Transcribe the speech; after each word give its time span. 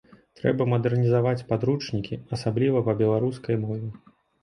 Трэба 0.37 0.65
мадэрнізаваць 0.73 1.43
падручнікі, 1.53 2.21
асабліва 2.41 2.85
па 2.91 2.99
беларускай 3.07 3.65
мове. 3.71 3.97